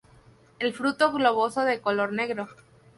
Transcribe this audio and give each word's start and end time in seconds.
El 0.57 0.73
fruto 0.73 1.11
globoso, 1.13 1.61
de 1.63 1.79
color 1.79 2.11
negro. 2.11 2.47